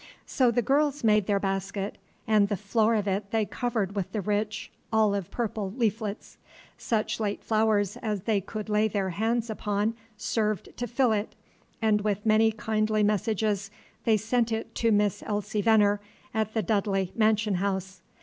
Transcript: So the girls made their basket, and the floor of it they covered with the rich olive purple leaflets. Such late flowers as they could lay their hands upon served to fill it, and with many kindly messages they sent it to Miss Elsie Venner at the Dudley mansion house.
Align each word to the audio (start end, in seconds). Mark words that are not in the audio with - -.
So 0.25 0.49
the 0.49 0.63
girls 0.63 1.03
made 1.03 1.27
their 1.27 1.39
basket, 1.39 1.99
and 2.25 2.47
the 2.47 2.57
floor 2.57 2.95
of 2.95 3.07
it 3.07 3.29
they 3.29 3.45
covered 3.45 3.95
with 3.95 4.11
the 4.13 4.19
rich 4.21 4.71
olive 4.91 5.29
purple 5.29 5.71
leaflets. 5.77 6.39
Such 6.75 7.19
late 7.19 7.43
flowers 7.43 7.97
as 7.97 8.21
they 8.23 8.41
could 8.41 8.67
lay 8.67 8.87
their 8.87 9.11
hands 9.11 9.47
upon 9.47 9.93
served 10.17 10.75
to 10.77 10.87
fill 10.87 11.11
it, 11.11 11.35
and 11.83 12.01
with 12.01 12.25
many 12.25 12.51
kindly 12.51 13.03
messages 13.03 13.69
they 14.03 14.17
sent 14.17 14.51
it 14.51 14.73
to 14.73 14.91
Miss 14.91 15.21
Elsie 15.23 15.61
Venner 15.61 16.01
at 16.33 16.55
the 16.55 16.63
Dudley 16.63 17.11
mansion 17.13 17.53
house. 17.61 18.01